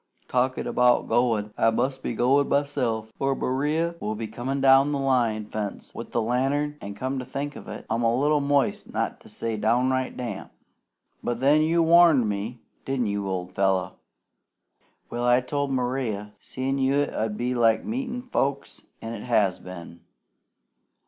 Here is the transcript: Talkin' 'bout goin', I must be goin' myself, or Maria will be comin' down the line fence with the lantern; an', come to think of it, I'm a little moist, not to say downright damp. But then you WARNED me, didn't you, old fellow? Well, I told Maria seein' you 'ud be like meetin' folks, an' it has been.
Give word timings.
Talkin' 0.27 0.65
'bout 0.71 1.07
goin', 1.07 1.53
I 1.59 1.69
must 1.69 2.01
be 2.01 2.15
goin' 2.15 2.49
myself, 2.49 3.13
or 3.19 3.35
Maria 3.35 3.93
will 3.99 4.15
be 4.15 4.25
comin' 4.27 4.59
down 4.59 4.91
the 4.91 4.97
line 4.97 5.45
fence 5.45 5.93
with 5.93 6.09
the 6.11 6.23
lantern; 6.23 6.75
an', 6.81 6.95
come 6.95 7.19
to 7.19 7.23
think 7.25 7.55
of 7.55 7.67
it, 7.67 7.85
I'm 7.87 8.01
a 8.01 8.15
little 8.15 8.39
moist, 8.39 8.91
not 8.91 9.19
to 9.19 9.29
say 9.29 9.57
downright 9.57 10.17
damp. 10.17 10.51
But 11.21 11.39
then 11.39 11.61
you 11.61 11.83
WARNED 11.83 12.27
me, 12.27 12.57
didn't 12.83 13.05
you, 13.13 13.27
old 13.27 13.51
fellow? 13.51 13.97
Well, 15.11 15.25
I 15.25 15.39
told 15.39 15.69
Maria 15.71 16.33
seein' 16.39 16.79
you 16.79 17.01
'ud 17.03 17.37
be 17.37 17.53
like 17.53 17.85
meetin' 17.85 18.23
folks, 18.23 18.81
an' 19.03 19.13
it 19.13 19.25
has 19.25 19.59
been. 19.59 19.99